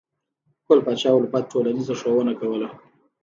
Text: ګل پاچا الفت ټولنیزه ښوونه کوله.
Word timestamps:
ګل 0.65 0.79
پاچا 0.85 1.09
الفت 1.15 1.45
ټولنیزه 1.51 1.93
ښوونه 1.99 2.33
کوله. 2.39 2.67